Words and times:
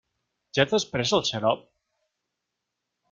Ja 0.57 0.63
t'has 0.71 0.87
pres 0.95 1.13
el 1.17 1.23
xarop? 1.29 1.63